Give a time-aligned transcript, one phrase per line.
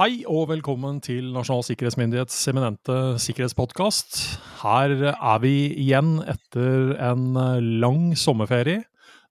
[0.00, 4.14] Hei og velkommen til Nasjonal sikkerhetsmyndighets eminente sikkerhetspodkast.
[4.62, 7.36] Her er vi igjen etter en
[7.82, 8.80] lang sommerferie.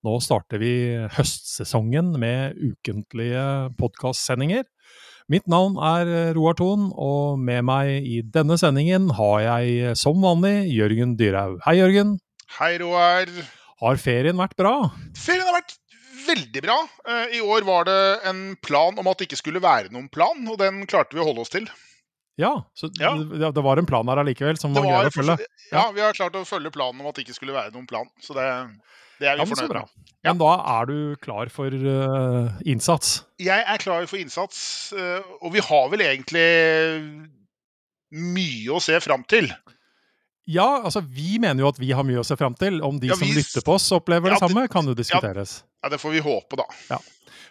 [0.06, 0.70] Nå starter vi
[1.16, 3.48] høstsesongen med ukentlige
[3.82, 4.68] podkastsendinger.
[5.26, 10.70] Mitt navn er Roar Thon, og med meg i denne sendingen har jeg som vanlig
[10.70, 11.64] Jørgen Dyrhaug.
[11.66, 12.20] Hei, Jørgen.
[12.60, 13.34] Hei, Roar.
[13.82, 14.76] Har ferien vært bra?
[15.18, 15.79] Ferien har vært
[16.30, 16.78] veldig bra.
[17.10, 20.42] Eh, I år var det en plan om at det ikke skulle være noen plan,
[20.48, 21.70] og den klarte vi å holde oss til.
[22.40, 23.16] Ja, så Ja.
[23.18, 25.50] Det, det var en plan her allikevel som man var greit å følge?
[25.74, 28.08] Ja, vi har klart å følge planen om at det ikke skulle være noen plan.
[28.24, 28.46] Så det,
[29.20, 30.06] det er vi ja, fornøyd med.
[30.08, 30.32] Ja.
[30.32, 33.26] Men da er du klar for uh, innsats?
[33.44, 34.62] Jeg er klar for innsats,
[34.96, 36.48] uh, og vi har vel egentlig
[38.16, 39.52] mye å se fram til.
[40.50, 42.82] Ja, altså vi mener jo at vi har mye å se fram til.
[42.86, 45.60] Om de Ja, som lytter på oss opplever Ja, det samme, kan jo diskuteres.
[45.84, 46.98] Ja, Det får vi håpe, da.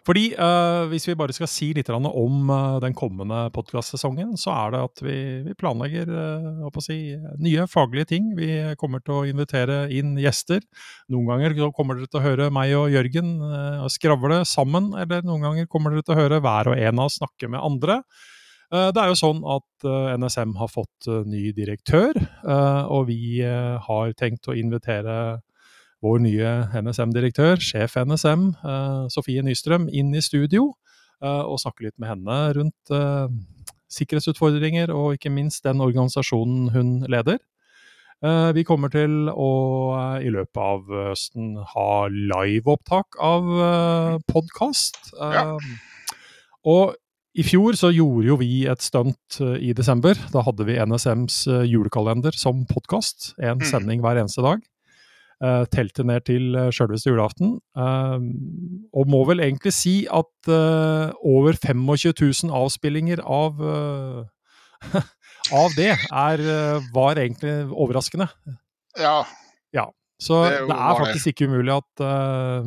[0.08, 4.72] Fordi uh, hvis vi bare skal si litt om uh, den kommende podkastsesongen, så er
[4.72, 8.32] det at vi, vi planlegger uh, si, nye faglige ting.
[8.38, 8.48] Vi
[8.80, 10.64] kommer til å invitere inn gjester.
[11.12, 13.36] Noen ganger kommer dere til å høre meg og Jørgen
[13.92, 17.20] skravle sammen, eller noen ganger kommer dere til å høre hver og en av oss
[17.20, 18.00] snakke med andre.
[18.68, 22.18] Eh, Det er jo sånn at eh, NSM har fått eh, ny direktør,
[22.92, 25.40] og vi har tenkt å invitere
[26.04, 28.52] vår nye NSM-direktør, sjef NSM,
[29.10, 30.68] Sofie Nystrøm, inn i studio
[31.18, 32.92] og snakke litt med henne rundt
[33.90, 37.40] sikkerhetsutfordringer og ikke minst den organisasjonen hun leder.
[38.54, 39.50] Vi kommer til å
[40.22, 43.50] i løpet av høsten ha liveopptak av
[44.30, 45.10] podkast.
[45.18, 45.58] Ja.
[46.62, 46.94] Og
[47.36, 50.14] i fjor så gjorde jo vi et stunt eh, i desember.
[50.32, 53.34] Da hadde vi NSMs eh, julekalender som podkast.
[53.38, 53.64] En Mhm.
[53.68, 54.60] sending hver eneste dag.
[55.38, 57.60] Uh, telte ned til sjølveste julaften.
[57.78, 58.18] Eh,
[58.92, 62.10] og må vel egentlig si at eh, over 25
[62.48, 64.24] 000 avspillinger av eh,
[65.54, 68.26] av det er, eh, var egentlig overraskende.
[68.98, 69.22] Ja,
[69.72, 69.86] ja.
[70.20, 72.66] Så Det det, er faktisk ikke umulig at, eh,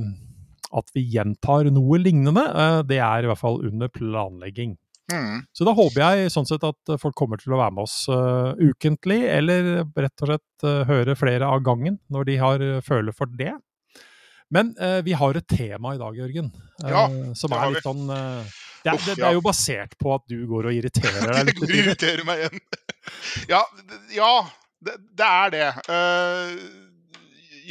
[0.77, 2.43] at vi gjentar noe lignende.
[2.43, 4.77] Eh, det er i hvert fall under planlegging.
[5.11, 5.41] mm.
[5.53, 8.53] Så da håper jeg sånn sett at folk kommer til å være med oss uh,
[8.59, 13.13] ukentlig, eller rett og slett uh, høre flere av gangen når de har uh, føle
[13.15, 13.53] for det.
[14.51, 14.73] Men
[15.07, 16.49] vi har et tema i dag, Jørgen,
[16.83, 17.05] Ja,
[17.39, 18.17] som det er litt sånn det,
[18.83, 21.47] er, Uff, det, det er jo basert på at du går og irriterer deg Jeg
[21.47, 21.61] litt.
[21.63, 22.59] og irriterer meg igjen.
[23.47, 23.61] Ja,
[24.11, 24.33] ja
[24.83, 25.69] det, det er det.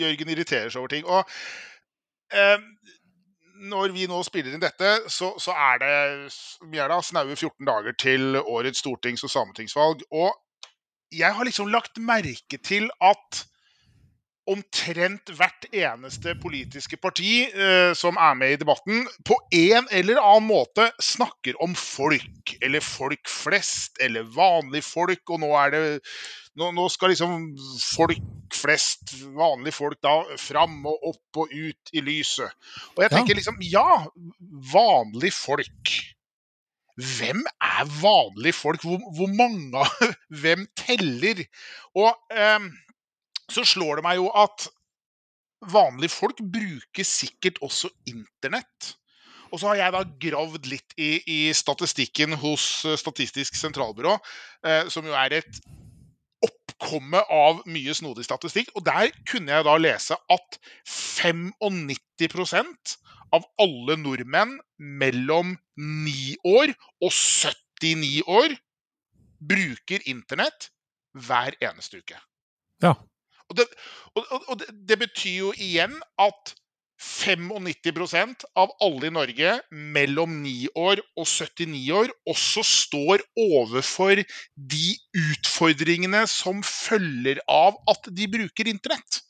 [0.00, 1.05] Jørgen irriterer seg over ting.
[1.05, 1.28] Og
[3.60, 5.94] når vi nå spiller inn dette, så, så er det
[6.72, 10.04] vi er da snaue 14 dager til årets stortings- og sametingsvalg.
[10.10, 10.32] Og
[11.12, 13.44] jeg har liksom lagt merke til at
[14.50, 20.49] omtrent hvert eneste politiske parti eh, som er med i debatten, på en eller annen
[20.50, 25.83] måte snakker om folk, eller folk flest, eller vanlige folk, og nå er det
[26.59, 27.37] nå, nå skal liksom
[27.94, 32.50] folk flest, vanlige folk, da fram og opp og ut i lyset.
[32.97, 33.16] Og jeg Ja.
[33.16, 34.06] tenker liksom Ja,
[34.72, 35.93] vanlige folk.
[37.00, 38.83] Hvem er vanlige folk?
[38.83, 39.84] Hvor, hvor mange
[40.43, 41.44] Hvem teller?
[41.97, 42.66] Og ehm,
[43.50, 44.69] så slår det meg jo at
[45.71, 48.94] vanlige folk bruker sikkert også internett.
[49.50, 54.15] Og så har jeg da gravd litt i, i statistikken hos eh, Statistisk sentralbyrå,
[54.66, 55.60] eh, som jo er et
[56.47, 58.71] oppkomme av mye snodig statistikk.
[58.78, 62.97] Og der kunne jeg da lese at 95%
[63.37, 66.72] av alle nordmenn mellom 9 år
[67.03, 68.56] og 79 år
[69.50, 70.71] bruker internett
[71.16, 72.19] hver eneste uke.
[72.84, 72.94] Ja.
[73.50, 73.66] Og det,
[74.15, 76.55] og, og, det betyr jo igjen at
[77.00, 84.21] 95% av alle i Norge mellom 9 år og 79 år også står overfor
[84.75, 89.22] de utfordringene som følger av at de bruker internett.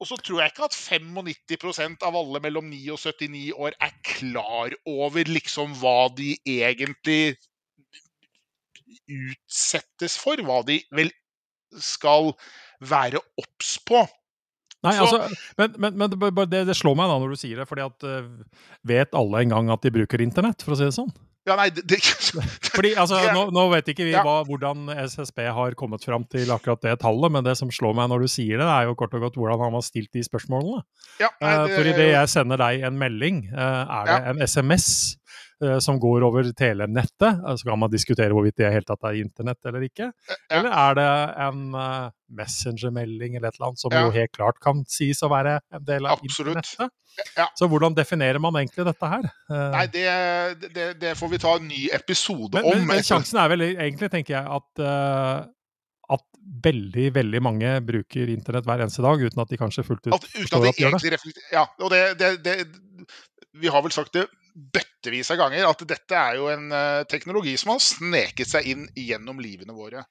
[0.00, 3.96] Og så tror jeg ikke at 95% av alle mellom 9 og 79 år er
[4.06, 7.34] klar over liksom hva de egentlig
[9.10, 10.40] utsettes for.
[10.46, 11.12] Hva de vel
[11.84, 12.32] skal
[12.82, 14.06] være obs på.
[14.82, 17.58] Nei, Så- altså, men, men, men det, det, det slår meg da når du sier
[17.60, 18.28] det, fordi at eh,
[18.88, 21.10] vet alle en gang at de bruker internett, for å si det sånn?
[21.48, 21.98] Ja, nei, det, det
[22.76, 24.22] Fordi altså, Det nå, nå vet ikke vi Ja.
[24.24, 28.08] hva, hvordan SSB har kommet fram til akkurat det tallet, men det som slår meg
[28.12, 30.82] når du sier det, er jo kort og godt hvordan han har stilt de spørsmålene.
[31.20, 34.30] ja, nei, Eh, det For idet jeg sender deg en melding, eh, er det Ja.
[34.32, 35.16] en SMS
[35.84, 37.42] som går over telenettet.
[37.60, 40.10] Så kan man diskutere hvorvidt det helt tatt er internett eller ikke.
[40.50, 41.10] Eller er det
[41.46, 44.04] en uh, messengermelding eller et eller annet som Ja.
[44.06, 46.56] jo helt klart kan sies å være en del av Absolutt.
[46.56, 46.96] internettet?
[47.36, 47.48] Ja.
[47.58, 49.24] Så hvordan definerer man egentlig dette her?
[49.50, 52.84] Eh, Nei, det, det, det får vi ta en ny episode men, om.
[52.86, 56.24] men, sjansen er vel egentlig, tenker jeg, at, eh, at
[56.64, 60.28] veldig, veldig mange bruker internett hver eneste dag, uten at de kanskje fullt ut At,
[60.36, 61.34] forstår at de gjør det.
[61.52, 62.56] Ja, og det, det, det
[63.60, 67.56] Vi har vel sagt det bøttevis av ganger at dette er jo en eh, teknologi
[67.60, 70.04] som har sneket seg inn gjennom livene våre.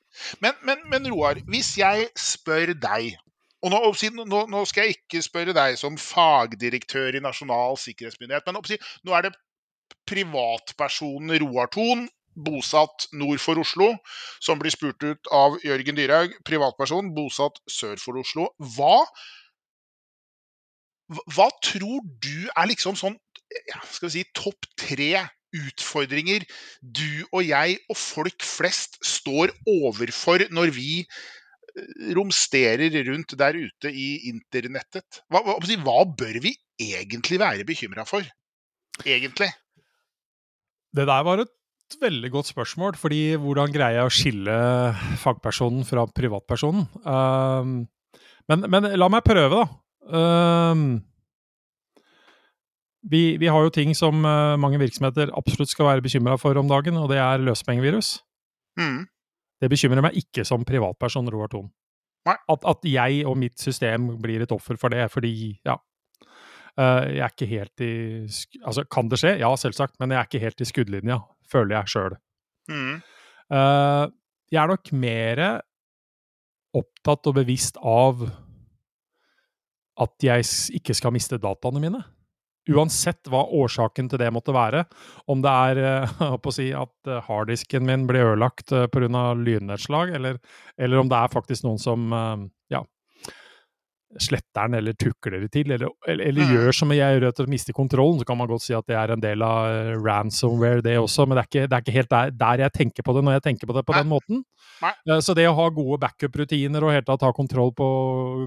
[0.44, 3.16] Men, men, men Roar, hvis jeg spør deg
[3.60, 3.80] og nå,
[4.24, 8.56] nå, nå skal jeg ikke spørre deg som fagdirektør i Nasjonal sikkerhetsmyndighet, men
[9.04, 9.34] nå er det
[10.08, 12.06] privatpersonen Roar Thon,
[12.40, 13.90] bosatt nord for Oslo,
[14.40, 18.48] som blir spurt ut av Jørgen Dyrhaug, privatperson bosatt sør for Oslo.
[18.78, 19.10] Hva-
[21.34, 23.18] hva tror du er liksom sånn
[23.50, 25.26] ja, skal vi si, topp tre
[25.56, 26.46] utfordringer
[26.82, 33.94] du og jeg og folk flest står overfor når vi eh, romsterer rundt der ute
[33.94, 35.24] i internettet?
[35.30, 38.26] Hva, hva, hva bør vi egentlig være bekymra for?
[39.06, 39.50] Egentlig.
[40.96, 41.56] Det der var et
[42.02, 44.58] veldig godt spørsmål, fordi hvordan greier jeg å skille
[45.22, 46.86] fagpersonen fra privatpersonen?
[47.06, 47.78] Um,
[48.50, 49.80] men, men la meg prøve, da.
[50.10, 50.86] Um,
[53.02, 56.68] vi, vi har jo ting som uh, mange virksomheter absolutt skal være bekymra for om
[56.70, 58.18] dagen, og det er løsepengevirus.
[58.80, 59.06] Mm.
[59.60, 61.70] Det bekymrer meg ikke som privatperson, Roar Thon.
[62.30, 65.32] At, at jeg og mitt system blir et offer for det, fordi
[65.66, 65.78] ja.
[66.78, 67.94] eh, jeg er ikke helt i
[68.62, 69.32] Altså, kan det skje?
[69.42, 71.18] Ja, selvsagt, men jeg er ikke helt i skuddlinja,
[71.50, 72.20] føler jeg sjøl.
[72.70, 73.00] Mm.
[74.52, 75.40] jeg er nok mer
[76.78, 78.22] opptatt og bevisst av
[80.00, 80.46] at jeg
[80.78, 82.04] ikke skal miste dataene mine.
[82.70, 84.84] Uansett hva årsaken til det måtte være.
[85.32, 86.24] Om det er eh,
[86.56, 89.26] si at eh, harddisken min blir ødelagt eh, pga.
[89.34, 90.40] lynnedslag, eller,
[90.78, 92.14] eller om det er faktisk noen som
[94.18, 96.54] sletter den eller tukler det til, eller, eller, eller Mm.
[96.56, 98.96] gjør som jeg gjør at å miste kontrollen, så kan man godt si at det
[98.98, 101.94] er en del av eh, ransomware, det også, men det er ikke, det er ikke
[102.00, 104.00] helt der, der jeg tenker på det når jeg tenker på det på Nei.
[104.02, 104.42] den måten.
[104.82, 104.94] Nei.
[105.10, 107.90] Eh, Så det å ha gode backup-rutiner og helt tatt ha kontroll på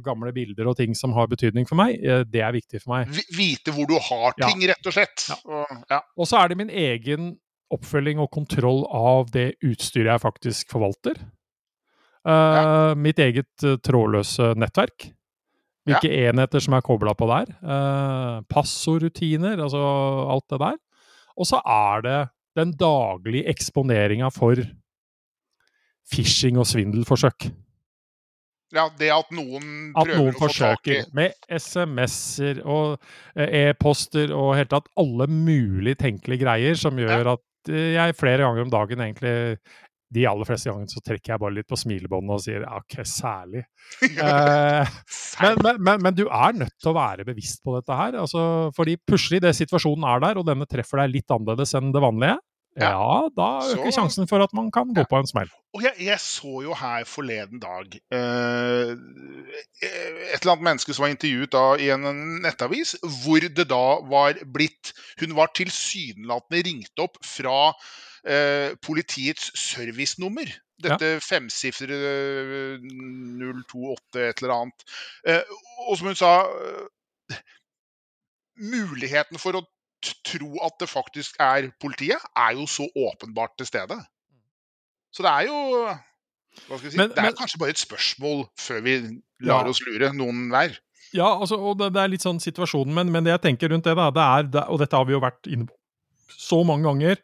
[0.03, 3.14] gamle bilder og ting som har betydning for meg, eh, det er viktig for meg.
[3.31, 4.49] Vite hvor du har Ja.
[4.50, 5.29] ting, rett og slett.
[5.31, 5.37] Ja.
[5.47, 6.00] Og, ja.
[6.19, 7.37] Og så er det min egen
[7.73, 11.14] oppfølging og kontroll av det utstyret jeg faktisk forvalter.
[12.26, 15.09] Uh, Mitt eget uh, trådløse nettverk.
[15.88, 17.50] Hvilke enheter som er kobla på der.
[17.58, 19.81] Uh, Passordrutiner, altså
[20.31, 20.79] alt det der.
[21.34, 22.20] Og så er det
[22.58, 24.61] den daglige eksponeringa for
[26.12, 27.50] phishing og svindelforsøk.
[28.73, 32.94] ja, det at noen At prøver noen å få tak i med SMS-er og
[33.37, 38.46] eh, e-poster og helt tatt alle mulige tenkelige greier som gjør at eh, jeg flere
[38.46, 39.35] ganger om dagen egentlig
[40.12, 43.67] de aller fleste gangene så trekker jeg bare litt på smilebåndet og sier ok, særlig.
[44.23, 44.88] Eh,
[45.43, 48.17] men, men, men, men du er nødt til å være bevisst på dette her.
[48.20, 48.43] Altså,
[48.76, 52.37] fordi plutselig det situasjonen er der, og denne treffer deg litt annerledes enn det vanlige,
[52.77, 53.29] ja, Ja.
[53.37, 55.05] da Så- øker sjansen for at man kan gå Ja.
[55.11, 55.49] på en smell.
[55.75, 58.93] Og jeg, jeg så jo her forleden dag eh,
[60.33, 62.05] et eller annet menneske som var intervjuet da i en
[62.43, 67.73] nettavis, hvor det da var blitt Hun var tilsynelatende ringt opp fra
[68.27, 70.47] eh, politiets servicenummer.
[70.83, 72.79] Dette femsifrede eh,
[73.73, 74.85] 028 et eller annet.
[75.27, 75.43] Eh,
[75.89, 77.37] og som hun sa eh,
[78.61, 79.62] Muligheten for å
[80.25, 83.99] tro at det faktisk er politiet, er jo så åpenbart til stede.
[85.12, 85.59] Så det er jo
[86.68, 86.97] hva skal si?
[86.97, 88.97] Men- Det er men- kanskje bare et spørsmål før vi
[89.40, 89.71] lar Ja.
[89.71, 90.78] oss lure, noen hver.
[91.14, 93.85] Ja, altså, og det, det er litt sånn situasjonen, men, men det jeg tenker rundt
[93.85, 95.75] det, da, det er, det, og dette har vi jo vært inne på
[96.28, 97.16] så mange ganger,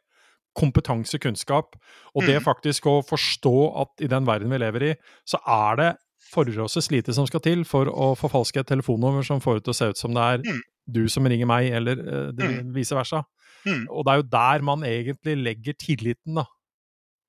[0.59, 1.77] kompetanse, kunnskap,
[2.15, 2.45] og det Mhm.
[2.45, 5.97] faktisk å forstå at i den verden vi lever i, så er det
[6.33, 9.77] forholdsvis lite som skal til for å forfalske et telefonnummer som får det til å
[9.77, 10.61] se ut som det er Mm.
[10.91, 12.73] Du som ringer meg, eller eh, mm.
[12.75, 13.23] vice versa.
[13.67, 13.87] Mm.
[13.91, 16.45] Og det er jo der man egentlig legger tilliten, da.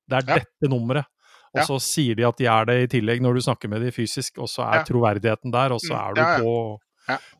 [0.09, 0.39] Det er Ja.
[0.41, 1.05] dette nummeret.
[1.53, 1.65] Og Ja.
[1.65, 4.37] så sier de at de er det i tillegg når du snakker med de fysisk,
[4.37, 4.83] og så er Ja.
[4.85, 6.79] troverdigheten der, og så Mm, er du på,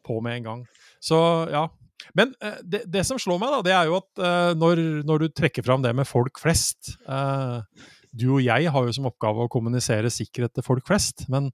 [0.06, 0.66] på med en gang.
[1.02, 1.68] Så ja.
[2.16, 5.20] Men eh, det, det som slår meg, da, det er jo at eh, når, når
[5.20, 7.62] du trekker fram det med folk flest eh,
[8.18, 11.52] Du og jeg har jo som oppgave å kommunisere sikkerhet til folk flest, men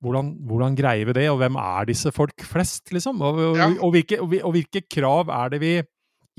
[0.00, 3.20] hvordan, hvordan greier vi det, og hvem er disse folk flest, liksom?
[3.20, 3.68] Og, og, Ja.
[3.80, 5.74] og, hvilke, og, hvilke krav er det vi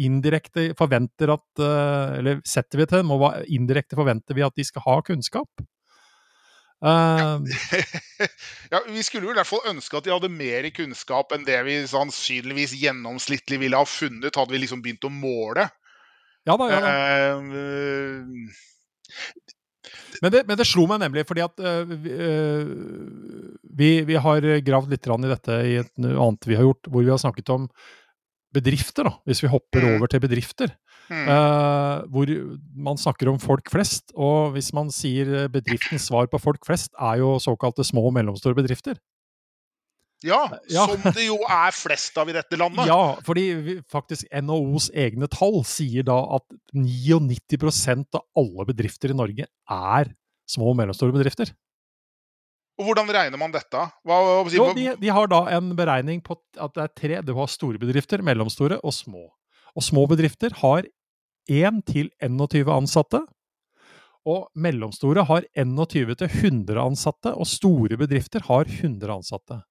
[0.02, 4.56] indirekte forventer at eh, Eller setter vi til dem, og hva indirekte forventer vi at
[4.58, 5.50] de skal ha kunnskap?
[6.82, 7.38] Uh,
[8.74, 11.60] ja, Vi skulle jo i hvert fall ønske at de hadde mer kunnskap enn det
[11.68, 15.68] vi sannsynligvis gjennomsnittlig ville ha funnet, hadde vi liksom begynt å måle.
[16.50, 16.90] Ja da, ja da.
[17.38, 17.38] Eh,
[20.22, 21.96] Men det, men det slo meg nemlig fordi at øh,
[23.64, 27.12] vi, vi, har gravd litt i dette i et annet vi har gjort, hvor vi
[27.14, 27.68] har snakket om
[28.52, 29.96] bedrifter, da, hvis vi hopper Mm.
[29.96, 30.74] over til bedrifter.
[31.10, 32.28] mm, Eh, hvor
[32.76, 37.20] man snakker om folk flest, og hvis man sier bedriftens svar på folk flest, er
[37.20, 38.96] jo såkalte små og mellomstore bedrifter.
[40.24, 40.86] Ja, Ja.
[40.88, 42.86] som det jo er flest av i dette landet.
[42.90, 49.48] Ja, fordi faktisk NHOs egne tall sier da at 99% av alle bedrifter i Norge
[49.48, 50.14] er
[50.50, 51.54] små og mellomstore bedrifter.
[52.80, 53.78] Og hvordan regner man dette?
[54.08, 57.20] Hva, hva, Jo, de, de har da en beregning på at det er tre.
[57.28, 59.28] Du har store bedrifter, mellomstore og små.
[59.78, 60.88] Og små bedrifter har
[61.52, 63.22] 1 til 21 ansatte.
[64.26, 69.62] Og mellomstore har 21 til 100 ansatte, og store bedrifter har 100 ansatte.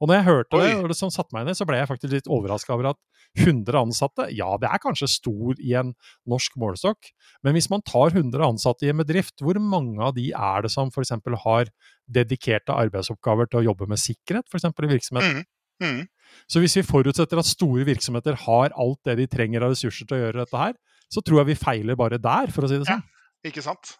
[0.00, 2.12] Og når jeg hørte det, og det som satte meg ned, så ble jeg faktisk
[2.16, 3.00] litt overraska over at
[3.42, 5.90] 100 ansatte, ja, det er kanskje stor i en
[6.30, 7.10] norsk målestokk,
[7.44, 10.70] men hvis man tar 100 ansatte i en bedrift, hvor mange av de er det
[10.72, 11.12] som f.eks.
[11.44, 11.68] har
[12.08, 14.64] dedikerte arbeidsoppgaver til å jobbe med sikkerhet, f.eks.
[14.70, 15.42] i virksomheten?
[15.82, 16.00] Mm, mm.
[16.48, 20.16] Så hvis vi forutsetter at store virksomheter har alt det de trenger av ressurser til
[20.16, 20.74] å gjøre dette her,
[21.12, 23.04] så tror jeg vi feiler bare der, for å si det sånn.
[23.46, 23.92] Ikke sant?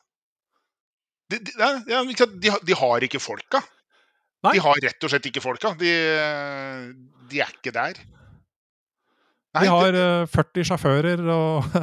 [1.30, 3.60] De, de, ja, ja, de, har- de har ikke folka.
[4.46, 4.56] Nei.
[4.56, 5.72] De har rett og slett ikke folka.
[5.80, 5.92] De,
[7.30, 7.98] de er ikke der.
[9.56, 11.76] Nei, de har det- eh, 40 sjåfører og,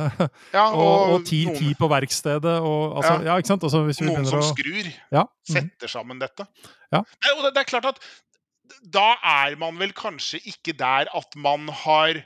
[0.53, 2.58] ja, og, og 10, noen, 10 på verkstedet.
[2.62, 3.32] Og, altså, ja.
[3.32, 3.38] Ja.
[3.41, 3.65] ikke sant?
[3.65, 4.91] Altså, hvis vi noen som å skrur.
[5.15, 5.24] ja.
[5.25, 5.55] mhm.
[5.55, 6.46] Setter sammen dette.
[6.93, 7.01] Ja.
[7.01, 8.03] Nei, og det, det er klart at
[8.93, 12.22] da er man vel kanskje ikke der at man har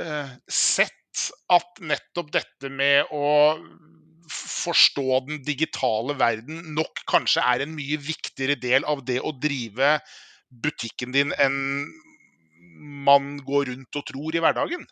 [0.00, 0.92] eh, sett
[1.52, 3.26] at nettopp dette med å
[4.66, 9.96] forstå den digitale verden nok kanskje er en mye viktigere del av det å drive
[10.50, 11.56] butikken din enn
[13.06, 14.84] man går rundt og tror i hverdagen.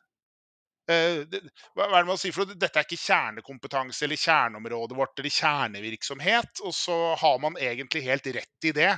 [0.90, 1.24] Eh,
[1.72, 2.48] hva er det man sier for?
[2.48, 6.64] Dette er ikke kjernekompetanse eller kjerneområdet vårt eller kjernevirksomhet.
[6.64, 8.92] Og så har man egentlig helt rett i det.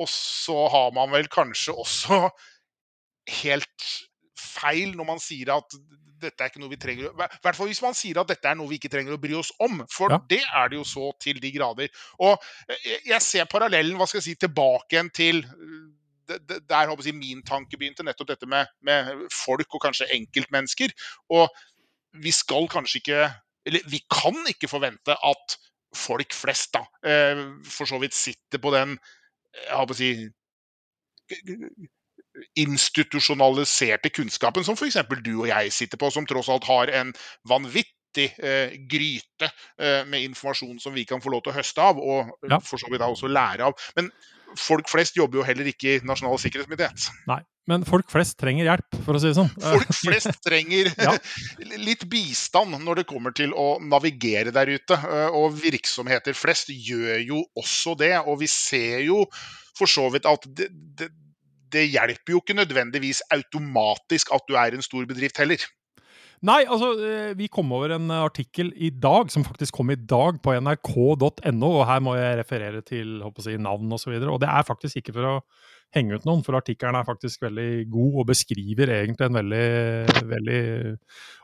[0.00, 2.22] Og så har man vel kanskje også
[3.42, 3.88] helt
[4.38, 5.76] feil når man sier at
[6.18, 8.56] dette er ikke noe vi trenger I hvert fall hvis man sier at dette er
[8.58, 9.84] noe vi ikke trenger å bry oss om.
[9.92, 10.18] For Ja.
[10.30, 11.92] det er det jo så til de grader.
[12.18, 12.42] Og
[12.72, 15.44] jeg, jeg ser parallellen hva skal jeg si, tilbake igjen til
[16.28, 20.92] der håper jeg, min tanke begynte, nettopp dette med, med folk og kanskje enkeltmennesker.
[21.32, 21.48] Og
[22.20, 23.22] vi skal kanskje ikke
[23.68, 25.56] Eller vi kan ikke forvente at
[25.96, 28.94] folk flest da, eh, for så vidt sitter på den
[29.58, 30.10] jeg håper å si
[32.58, 34.98] institusjonaliserte kunnskapen som f.eks.
[35.24, 37.12] du og jeg sitter på, som tross alt har en
[37.48, 42.00] vanvittig eh, gryte eh, med informasjon som vi kan få lov til å høste av,
[42.00, 42.60] og eh, Ja.
[42.64, 43.78] for så vidt da også lære av.
[43.96, 44.10] Men
[44.56, 47.10] folk flest jobber jo heller ikke i Nasjonal sikkerhetsmyndighet.
[47.30, 47.42] Nei.
[47.68, 49.50] Men folk flest trenger hjelp, for å si det sånn.
[49.60, 51.10] Folk flest trenger Ja.
[51.88, 54.96] litt bistand når det kommer til å navigere der ute.
[55.36, 58.14] Og virksomheter flest gjør jo også det.
[58.24, 59.26] Og vi ser jo
[59.76, 61.10] for så vidt at det, det,
[61.72, 65.66] det hjelper jo ikke nødvendigvis automatisk at du er en stor bedrift heller.
[66.46, 70.36] Nei, altså, eh, vi kom over en artikkel i dag, som faktisk kom i dag,
[70.38, 74.12] på nrk.no, og her må jeg referere til håper jeg navn osv.
[74.14, 75.34] Og, så og det er faktisk ikke for å
[75.96, 79.64] henge ut noen, for artikkelen er faktisk veldig god og beskriver egentlig en veldig,
[80.30, 80.60] veldig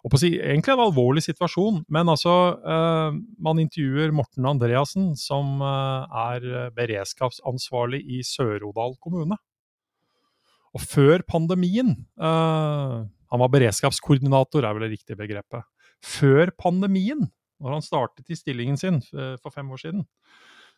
[0.04, 1.82] håper jeg, Egentlig en alvorlig situasjon.
[1.88, 9.40] Men altså, eh, man intervjuer Morten Andreassen, som eh, er beredskapsansvarlig i Sør-Odal kommune.
[10.74, 15.66] Og før pandemien uh, Han var beredskapskoordinator, er vel det riktige begrepet.
[16.04, 17.24] Før pandemien,
[17.62, 20.02] når han startet i stillingen sin eh, for fem år siden,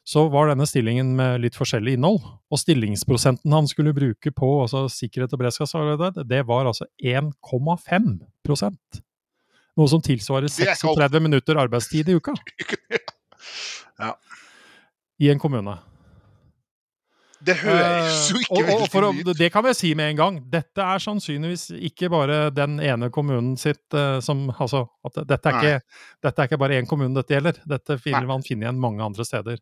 [0.07, 2.21] så var denne stillingen med litt forskjellig innhold.
[2.53, 9.03] Og stillingsprosenten han skulle bruke på altså sikkerhet og beredskapsarbeid, det var altså 1,5%
[9.77, 11.03] Noe som tilsvarer Det er ikke alt.
[11.03, 12.33] 36 minutter arbeidstid i uka
[14.01, 14.15] Ja.
[15.21, 15.75] i en kommune.
[17.47, 19.33] Det høres jo Eh, ikke veldig for ut.
[19.39, 20.39] Det kan vi si med en gang.
[20.51, 25.57] Dette er sannsynligvis ikke bare den ene kommunen sitt eh, som Altså, at dette er,
[25.57, 27.61] ikke, dette er ikke bare én kommune dette gjelder.
[27.69, 29.61] Dette vil man finne igjen mange andre steder.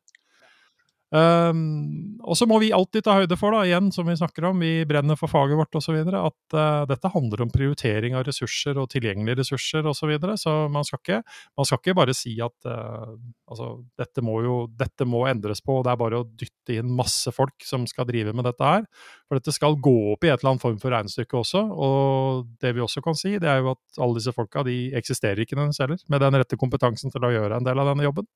[1.15, 4.63] Um, og så må vi alltid ta høyde for, da, igjen som vi snakker om,
[4.65, 8.89] vi brenner for faget vårt osv., at uh, dette handler om prioritering av ressurser og
[8.91, 10.05] tilgjengelige ressurser osv.
[10.05, 10.35] Så, videre.
[10.37, 11.21] så man skal, ikke,
[11.57, 13.15] man skal ikke bare si at uh,
[13.49, 13.69] altså,
[14.01, 17.65] dette, må jo, dette må endres på, det er bare å dytte inn masse folk
[17.65, 18.85] som skal drive med dette her.
[19.29, 21.63] For dette skal gå opp i et eller annet form for regnestykke også.
[21.73, 25.41] Og det vi også kan si, det er jo at alle disse folka de eksisterer
[25.45, 28.29] ikke nødvendigvis heller, med den rette kompetansen til å gjøre en del av denne jobben.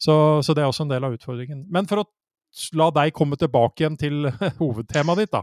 [0.00, 1.66] Så, så det er også en del av utfordringen.
[1.72, 2.08] Men for å
[2.76, 4.28] la deg komme tilbake igjen til
[4.60, 5.42] hovedtemaet ditt, da.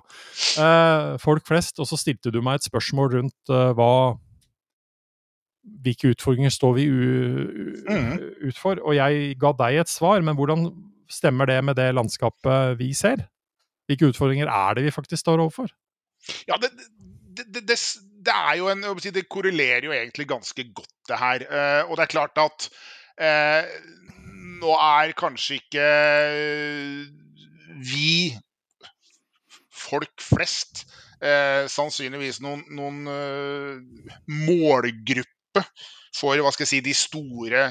[0.63, 3.93] Eh, folk flest, og så stilte du meg et spørsmål rundt eh, hva
[5.83, 8.79] hvilke utfordringer står vi ut for?
[8.81, 10.69] Og jeg ga deg et svar, men hvordan
[11.11, 13.25] stemmer det med det landskapet vi ser?
[13.89, 15.69] Hvilke utfordringer er det vi faktisk står overfor?
[16.49, 16.71] Ja, det,
[17.37, 17.77] det, det,
[18.25, 21.45] det er jo en Det korrelerer jo egentlig ganske godt, det her.
[21.49, 22.69] Uh, og det er klart at
[23.21, 23.63] uh,
[24.59, 25.87] nå er kanskje ikke
[27.89, 28.35] vi
[29.79, 30.83] folk flest
[31.23, 33.03] eh, sannsynligvis noen, noen
[34.27, 35.63] målgruppe
[36.15, 37.63] for hva skal jeg si, de store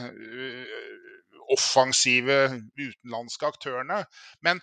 [1.53, 2.37] offensive
[2.79, 4.03] utenlandske aktørene.
[4.45, 4.61] Men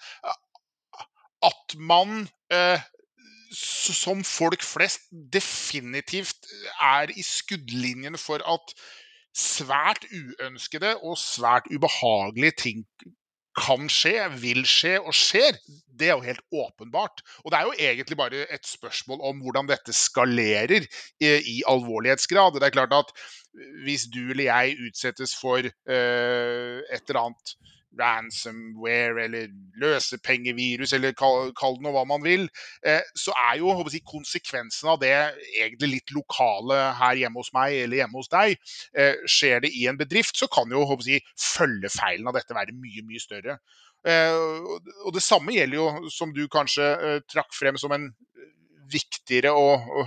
[1.45, 2.81] at man uh,
[3.55, 6.47] som folk flest definitivt
[6.81, 8.73] er i skuddlinjen for at
[9.35, 12.85] svært uønskede og svært ubehagelige ting
[13.55, 15.55] kan skje, vil skje og skjer,
[15.95, 17.21] det er jo helt åpenbart.
[17.43, 22.59] Og det er jo egentlig bare et spørsmål om hvordan dette skalerer i, i alvorlighetsgrad.
[22.59, 23.13] Det er klart at
[23.85, 27.55] hvis du eller jeg utsettes for uh, et eller annet
[27.99, 29.47] ransomware eller
[29.81, 32.47] løsepengevirus, eller kall, det noe hva man vil,
[32.87, 37.77] eh, så er jo jeg, konsekvensen av det egentlig litt lokale her hjemme hos meg
[37.83, 38.57] eller hjemme hos deg.
[38.97, 43.05] Eh, skjer det i en bedrift, så kan jo jeg, følgefeilen av dette være mye,
[43.07, 43.59] mye større.
[44.05, 44.37] Eh,
[45.05, 48.11] og det samme gjelder jo, som du kanskje trakk frem som en
[48.91, 50.05] viktigere og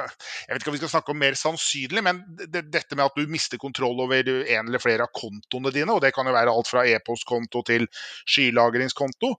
[0.00, 3.18] jeg vet ikke om vi skal snakke om mer sannsynlig, men det, dette med at
[3.18, 6.52] du mister kontroll over en eller flere av kontoene dine, og det kan jo være
[6.52, 7.88] alt fra e-postkonto til
[8.24, 9.34] skylagringskonto.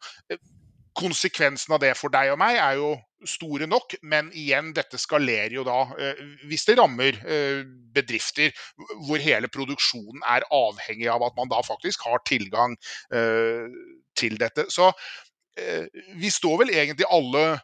[0.94, 2.94] Konsekvensen av det for deg og meg er jo
[3.28, 7.64] store nok, men igjen, dette skalerer jo da eh, hvis det rammer eh,
[7.96, 8.54] bedrifter
[9.08, 12.76] hvor hele produksjonen er avhengig av at man da faktisk har tilgang
[13.16, 13.70] eh,
[14.20, 14.68] til dette.
[14.70, 14.92] Så
[16.18, 17.60] vi står vel egentlig alle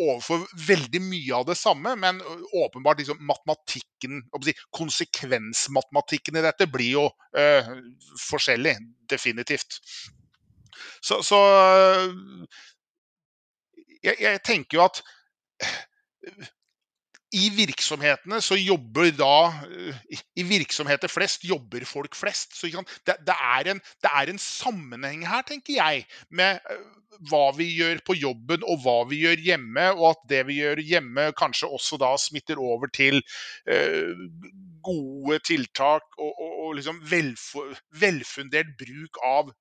[0.00, 2.20] overfor veldig mye av det samme, men
[2.52, 7.04] åpenbart liksom matematikken si, Konsekvensmatematikken i dette blir jo
[7.38, 7.72] øh,
[8.28, 8.76] forskjellig.
[9.10, 9.80] Definitivt.
[11.04, 11.38] Så, så
[14.02, 15.02] jeg, jeg, tenker jo at
[17.34, 19.36] i virksomhetene så jobber da
[20.38, 22.54] I virksomheter flest jobber folk flest.
[22.56, 26.60] Så det, det, er en, det, er en, sammenheng her, tenker jeg, med
[27.30, 30.82] hva vi gjør på jobben og hva vi gjør hjemme, og at det vi gjør
[30.82, 33.20] hjemme kanskje også da smitter over til
[33.70, 34.26] uh,
[34.84, 37.00] gode tiltak og, og, og liksom
[38.00, 39.54] velfundert bruk av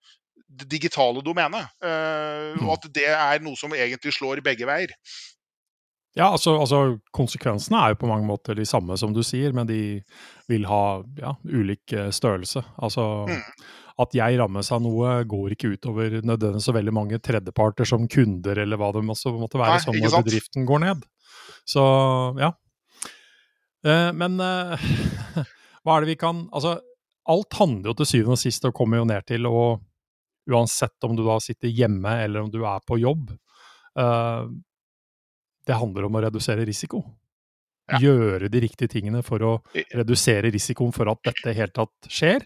[0.53, 1.69] det digitale domenet.
[1.81, 4.93] Uh, og at det er noe som egentlig slår begge veier.
[6.13, 6.79] Ja, altså, altså,
[7.15, 9.79] konsekvensene er jo på mange måter de samme som du sier, men de
[10.49, 10.83] vil ha
[11.17, 12.61] ja, ulik eh, størrelse.
[12.77, 13.39] Altså mm.
[14.03, 18.61] at jeg rammes av noe går ikke utover nødvendigvis så veldig mange tredjeparter som kunder,
[18.61, 21.07] eller hva det måtte være, Nei, som når bedriften går ned.
[21.65, 21.85] Så
[22.37, 22.51] ja.
[23.83, 24.85] Eh, men eh,
[25.83, 26.77] hva er det vi kan Altså,
[27.27, 29.63] alt handler jo til syvende og sist og kommer jo ned til å
[30.51, 33.29] Uansett om du da sitter hjemme eller om du er på jobb.
[33.95, 34.51] Uh,
[35.67, 37.03] det handler om å redusere risiko.
[37.91, 37.99] Ja.
[37.99, 42.45] Gjøre de riktige tingene for å redusere risikoen for at dette i hele tatt skjer.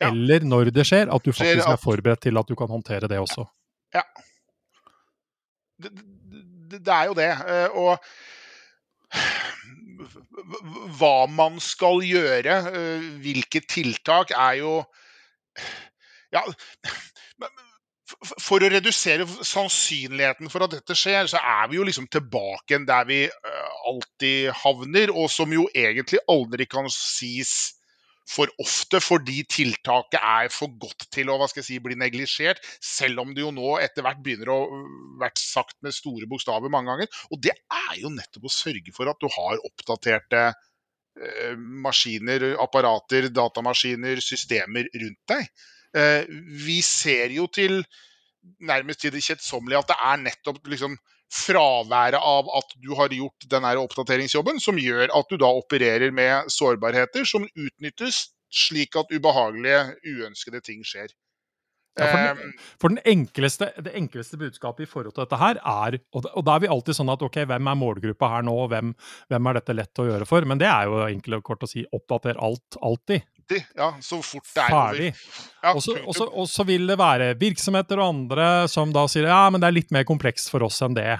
[0.00, 0.08] Ja.
[0.08, 3.20] Eller når det skjer, at du faktisk er forberedt til at du kan håndtere det
[3.20, 3.44] også.
[3.96, 4.04] Ja.
[5.78, 7.28] Det, det, det er jo det.
[7.52, 8.00] Eh, og
[10.98, 14.80] hva man skal gjøre, eh, hvilke tiltak, er jo
[16.36, 16.42] Ja
[18.40, 23.08] for å redusere sannsynligheten for at dette skjer, så er vi jo liksom tilbake der
[23.08, 27.74] vi uh, alltid havner, og som jo egentlig aldri kan sies
[28.28, 32.60] for ofte, fordi tiltaket er for godt til å hva skal jeg si, bli neglisjert.
[32.84, 34.58] Selv om det jo nå etter hvert begynner å
[35.20, 37.20] vært sagt med store bokstaver mange ganger.
[37.32, 41.54] Og det er jo nettopp å sørge for at du har oppdaterte uh,
[41.88, 45.48] maskiner, apparater, datamaskiner, systemer rundt deg.
[45.96, 46.24] Uh,
[46.66, 47.80] vi ser jo til
[48.60, 50.96] nærmest til det kjedsommelige at det er nettopp liksom
[51.32, 56.48] fraværet av at du har gjort den oppdateringsjobben, som gjør at du da opererer med
[56.52, 61.12] sårbarheter som utnyttes slik at ubehagelige, uønskede ting skjer.
[61.98, 65.58] Ja, for, den, ehm, for den enkleste, det enkleste budskapet i forhold til dette her
[65.58, 68.54] er Og, og da er vi alltid sånn at ok, hvem er målgruppa her nå,
[68.54, 68.92] og hvem,
[69.32, 70.46] hvem, er dette lett å gjøre for?
[70.46, 73.26] Men det er jo enkelt og kort å si oppdater alt, alltid.
[73.76, 75.12] Ja, så fort det er Ferdig.
[75.64, 75.72] Ja,
[76.28, 79.78] og så vil det være virksomheter og andre som da sier ja, men det er
[79.80, 81.16] litt mer komplekst for oss enn det.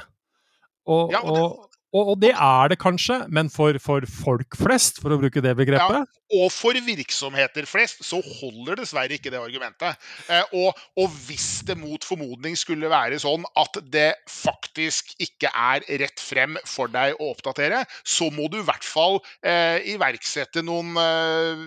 [0.88, 4.98] Og, ja, og, det, Og, og det er det kanskje, men for, for, folk flest,
[5.00, 6.02] for å bruke det begrepet?
[6.04, 9.96] Ja, og for virksomheter flest så holder dessverre ikke det argumentet.
[10.28, 15.86] Eh, og, og, hvis det mot formodning skulle være sånn at det faktisk ikke er
[16.04, 20.92] rett frem for deg å oppdatere, så må du i hvert fall eh, iverksette noen
[21.00, 21.64] eh,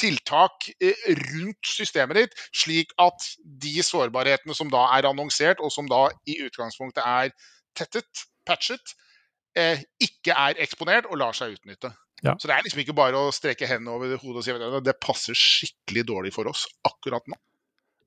[0.00, 3.26] tiltak eh, rundt systemet ditt, slik at
[3.62, 7.34] de sårbarhetene som da er annonsert, og som da i utgangspunktet er
[7.78, 8.94] tettet, patchet,
[9.58, 11.92] eh, ikke er eksponert og lar seg utnytte.
[12.24, 12.34] Ja.
[12.36, 14.98] Så det er liksom ikke bare å streke hendene over hodet og si at det
[15.00, 17.38] passer skikkelig dårlig for oss akkurat nå.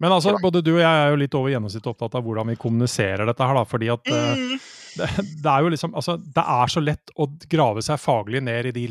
[0.03, 2.60] Men altså, både du og jeg er jo litt over gjennomsnittet opptatt av hvordan vi
[2.60, 3.63] kommuniserer dette her, da.
[3.69, 4.63] Fordi at eh, mm.
[4.97, 5.08] Det,
[5.43, 8.73] det, er jo liksom Altså, det er så lett å grave seg faglig ned i
[8.75, 8.84] de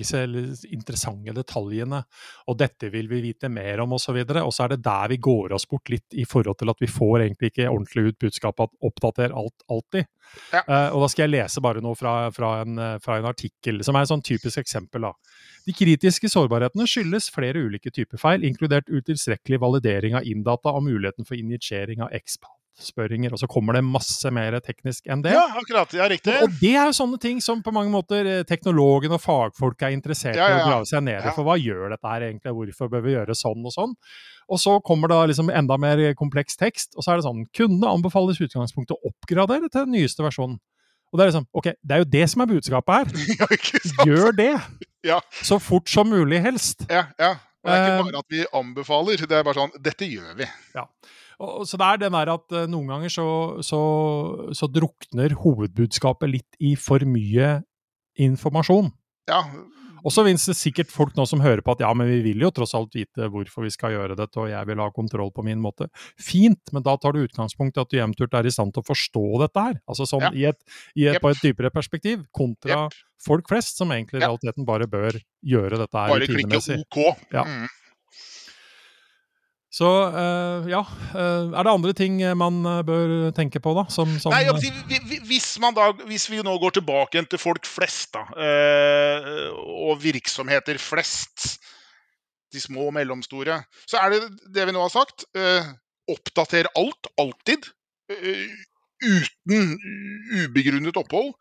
[0.72, 2.02] interessante detaljene.
[2.50, 4.18] Og dette vil vi vite mer om, osv.
[4.22, 6.82] Og, og så er det der vi går oss bort litt i forhold til at
[6.82, 10.08] vi får egentlig ikke ordentlig ut budskapet at oppdater alt alltid.
[10.52, 10.62] Ja.
[10.68, 13.98] Uh, og da skal jeg lese bare noe fra, fra, en, fra en artikkel, som
[13.98, 15.08] er et sånn typisk eksempel.
[15.08, 15.12] da.
[15.66, 21.28] De kritiske sårbarhetene skyldes flere ulike typer feil, inkludert utilstrekkelig validering av inndata og muligheten
[21.28, 22.14] for injisering av
[22.72, 23.32] expat-spørringer.
[23.32, 25.32] Og så kommer det masse mer teknisk enn det.
[25.32, 25.92] Ja, akkurat.
[25.92, 26.34] Ja, riktig.
[26.42, 29.92] Og det er jo sånne ting som på mange måter eh, teknologen og fagfolk er
[29.92, 31.34] interessert i ja, ja, å grave seg ned i.
[31.34, 33.94] For hva gjør dette her egentlig, hvorfor bør vi gjøre sånn og sånn?
[34.52, 37.88] Og så kommer det liksom enda mer kompleks tekst, og så er det sånn Kunne
[37.88, 40.58] anbefales utgangspunktet å oppgradere til den nyeste versjonen.
[41.12, 43.56] Og det er liksom, ok, det er jo det som er budskapet her.
[44.08, 44.52] Gjør det!
[45.04, 45.18] Ja.
[45.44, 46.86] Så fort som mulig, helst.
[46.88, 47.34] Ja, ja.
[47.62, 50.32] Og det er ikke eh, bare at vi anbefaler, det er bare sånn Dette gjør
[50.40, 50.46] vi.
[50.74, 50.86] Ja.
[51.42, 53.28] Og, så det er den der at uh, noen ganger så,
[53.66, 53.82] så,
[54.54, 57.56] så, drukner hovedbudskapet litt i for mye
[58.22, 58.92] informasjon.
[59.30, 59.42] Ja,
[60.02, 62.42] og så finnes det sikkert folk nå som hører på at ja, men vi vil
[62.42, 65.44] jo tross alt vite hvorfor vi skal gjøre dette, og jeg vil ha kontroll på
[65.46, 65.88] min måte.
[66.20, 68.88] Fint, men da tar du utgangspunkt i at du jevnturt er i stand til å
[68.88, 69.78] forstå dette her.
[69.86, 70.32] Altså sånn ja.
[70.34, 70.58] i et,
[70.96, 71.22] i et, yep.
[71.22, 72.98] på et dypere perspektiv, kontra yep.
[73.22, 76.82] folk flest, som egentlig i realiteten bare bør gjøre dette her rutinemessig.
[76.82, 77.30] Bare klikke OK.
[77.38, 77.46] Ja.
[79.72, 83.86] Så uh, ja, uh, er det andre ting man uh, bør tenke på, da?
[83.92, 84.44] Som, som, Nei,
[85.30, 85.46] hvis,
[85.78, 88.26] da, hvis, vi nå går tilbake til folk flest, da,
[89.56, 91.56] og virksomheter flest,
[92.52, 95.24] de små og mellomstore, så er det det vi nå har sagt.
[96.12, 97.70] oppdater alt, alltid.
[99.02, 99.72] uten
[100.42, 101.32] ubegrunnet opphold.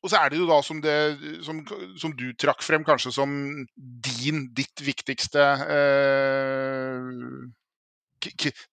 [0.00, 0.96] Og så er det jo da som, det,
[1.44, 1.60] som,
[2.00, 3.30] som du trakk frem kanskje som
[3.76, 7.50] din, ditt viktigste eh,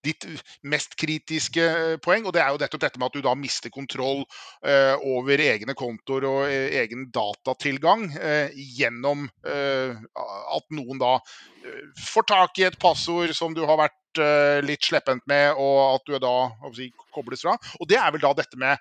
[0.04, 0.26] ditt
[0.68, 3.72] mest kritiske eh, poeng, og det er jo nettopp dette med at du da mister
[3.72, 4.24] kontroll
[4.64, 11.84] eh, over egne kontoer og eh, egen datatilgang eh, gjennom eh, at noen da eh,
[12.10, 13.94] får tak i et passord som du har vært
[14.64, 17.52] litt sleppent med, og at du da si, kobles fra.
[17.78, 18.80] Og det er vel da dette med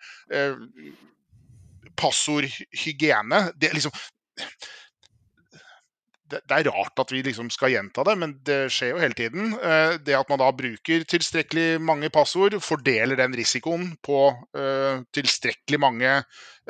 [1.98, 3.42] passordhygiene.
[3.58, 3.94] Det, liksom,
[6.32, 9.18] det, det, er rart at vi liksom skal gjenta det, men det skjer jo hele
[9.18, 9.54] tiden.
[9.56, 15.80] Eh, det at man da bruker tilstrekkelig mange passord, fordeler den risikoen på uh, tilstrekkelig
[15.82, 16.16] mange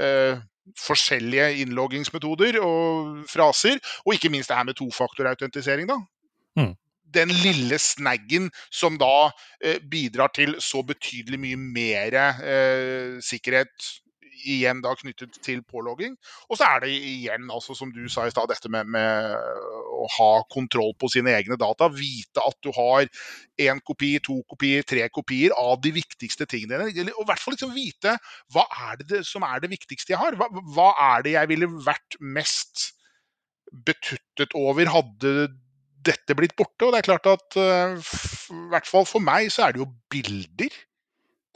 [0.01, 0.43] uh,
[0.77, 3.79] forskjellige innloggingsmetoder og fraser.
[4.05, 6.01] Og ikke minst det her med tofaktorautentisering, da.
[6.57, 6.73] Mm.
[7.15, 9.29] Den lille snaggen som da
[9.63, 12.17] eh, bidrar til så betydelig mye mer
[13.23, 13.85] sikkerhet
[14.47, 16.15] igjen da knyttet til pålogging.
[16.47, 19.35] Og så er det igjen, altså, som du sa i stad, dette med, med,
[19.97, 21.89] å ha kontroll på sine egne data.
[21.93, 23.07] Vite at du har
[23.67, 27.13] én kopi, to kopier, tre kopier av de viktigste tingene dine.
[27.17, 28.17] Og i hvert fall liksom vite
[28.55, 30.37] hva er det, som er det viktigste jeg har.
[30.39, 32.91] Hva, hva er det jeg ville vært mest
[33.87, 35.49] betuttet over hadde
[36.07, 36.87] dette blitt borte?
[36.87, 39.91] Og det er klart at uh, i hvert fall for meg så er det jo
[40.13, 40.83] bilder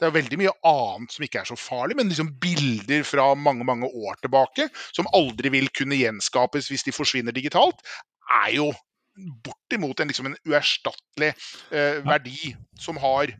[0.02, 3.66] det er veldig mye annet som ikke er så farlig, men liksom bilder fra mange
[3.68, 7.78] mange år tilbake, som aldri vil kunne gjenskapes hvis de forsvinner digitalt,
[8.42, 8.72] er jo
[9.46, 11.32] bortimot en, liksom en uerstattelig
[11.70, 13.30] eh, verdi som har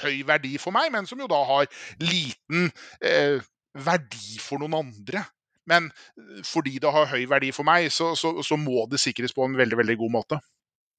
[0.00, 1.68] høy verdi for meg, men som jo da har
[2.02, 2.70] liten
[3.04, 3.38] eh,
[3.86, 5.24] verdi for noen andre.
[5.70, 9.36] Men eh, fordi det har høy verdi for meg, så, så, så må det sikres
[9.36, 10.40] på en veldig, veldig god måte.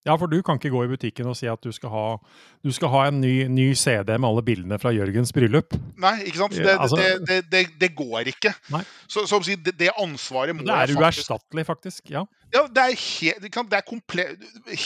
[0.02, 2.06] Ja, for du kan ikke gå i butikken og si at du skal ha,
[2.66, 5.76] du skal ha en ny, ny, CD med alle bildene fra Jørgens bryllup.
[6.02, 6.56] Nei, ikke sant.
[6.58, 8.54] Det, altså, det, det, det går ikke.
[8.74, 8.82] Nei.
[9.06, 12.10] Så, så si, det, ansvaret må Det er uerstattelig, faktisk.
[12.10, 12.24] Ja.
[12.50, 14.26] ja det er, helt, det er komple,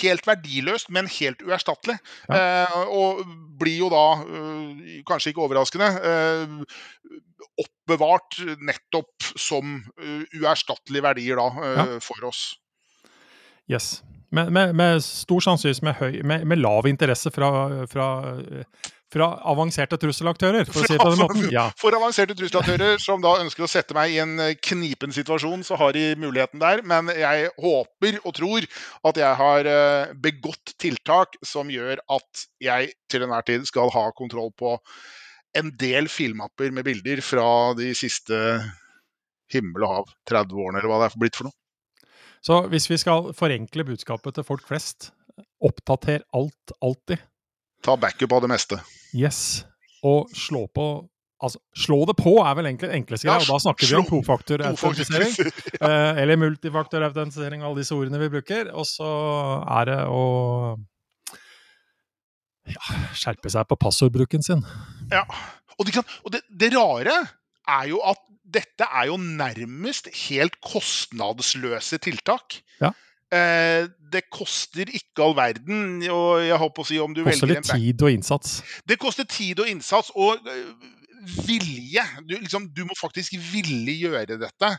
[0.01, 1.95] helt verdiløst, men helt uerstattelig.
[2.27, 2.41] Ja.
[2.65, 3.21] Eh, og
[3.61, 7.15] blir jo da, øh, kanskje ikke overraskende, øh,
[7.63, 11.87] oppbevart nettopp som øh, uerstattelige verdier da, ja.
[12.03, 12.49] for oss.
[13.71, 14.03] Yes.
[14.29, 17.49] Med, med, med, stor sannsynlighet med, med, med, lav interesse fra,
[17.91, 18.07] fra,
[19.13, 21.49] fra avanserte trusselaktører, for å si.
[21.53, 21.67] Ja.
[21.79, 25.77] For avanserte trusselaktører som da ønsker å sette meg i en eh, knipen situasjon, så
[25.79, 26.83] har de muligheten der.
[26.87, 28.69] Men jeg håper og tror
[29.11, 34.09] at jeg har eh, begått tiltak som gjør at jeg til enhver tid skal ha
[34.17, 34.77] kontroll på
[35.55, 38.35] en del filmapper med bilder fra de siste
[39.53, 41.57] himmel og hav 30 årene, eller hva det er blitt for noe.
[42.45, 45.09] Så hvis vi skal forenkle budskapet til folk flest,
[45.65, 47.23] oppdater alt alltid.
[47.85, 48.79] Ta backup av det meste.
[49.17, 49.65] Yes.
[50.05, 50.87] Og slå på
[51.43, 55.33] Altså, slå det på er vel egentlig enkleste greia, og da snakker vi om tofaktorautentisering.
[55.75, 55.89] ja.
[55.89, 58.69] eh, eller multifaktorautentisering, alle disse ordene vi bruker.
[58.71, 59.09] Og så
[59.75, 60.23] er det å
[62.71, 64.63] ja, skjerpe seg på passordbruken sin.
[65.11, 65.25] Ja,
[65.75, 67.19] og, det, og det, det rare
[67.75, 68.23] er jo at
[68.55, 72.57] dette er jo nærmest helt kostnadsløse tiltak.
[72.81, 72.93] Ja.
[73.33, 76.03] Eh, det koster ikke all verden.
[76.09, 78.59] og jeg håper å si om du koster litt tid og innsats.
[78.87, 80.13] Det koster tid og innsats.
[80.15, 80.69] og uh,
[81.25, 82.03] vilje.
[82.27, 84.71] Du, liksom, du, må faktisk ville gjøre dette.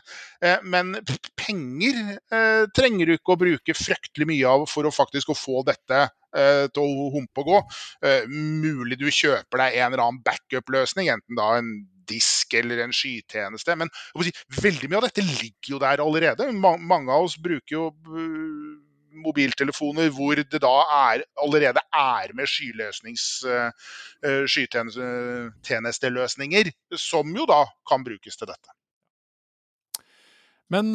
[0.43, 0.95] Eh, men
[1.39, 5.65] penger eh, trenger du ikke å bruke fryktelig mye av for å faktisk å få
[5.67, 7.61] dette eh, til å humpe og gå.
[8.07, 11.71] Eh, mulig du kjøper deg en eller annen backup-løsning, enten da en
[12.07, 13.75] disk eller en skytjeneste.
[13.79, 13.91] Men
[14.23, 16.49] si, veldig mye av dette ligger jo der allerede.
[16.55, 18.56] mange av oss bruker jo uh,
[19.23, 20.77] mobiltelefoner hvor det da
[21.11, 23.69] er, allerede er med skyløsnings, uh,
[24.49, 26.65] skytjenesteløsninger,
[26.97, 28.69] som jo da kan brukes til dette.
[30.67, 30.91] Men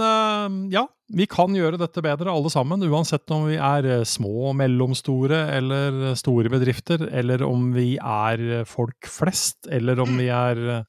[0.69, 0.85] ja,
[1.17, 6.53] vi kan gjøre dette bedre alle sammen, uansett om vi er små, mellomstore eller store
[6.53, 10.85] bedrifter, eller om vi er folk flest, eller om vi er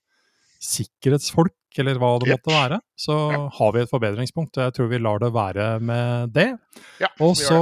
[0.59, 3.15] sikkerhetsfolk, eller hva det måtte være, så
[3.57, 4.57] har vi et forbedringspunkt.
[4.57, 6.49] og Jeg tror vi lar det være med det.
[7.01, 7.59] Ja, og så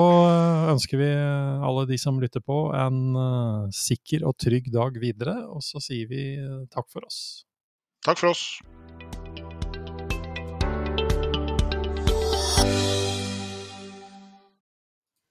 [0.73, 5.37] ønsker vi alle de som lytter på, en uh, sikker og trygg dag videre.
[5.51, 7.45] Og så sier vi uh, takk for oss.
[8.05, 8.59] Takk for oss.